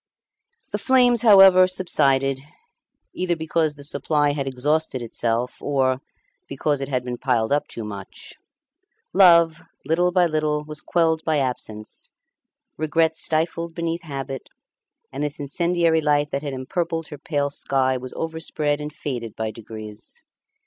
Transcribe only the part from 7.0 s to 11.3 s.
been piled up too much. Love, little by little, was quelled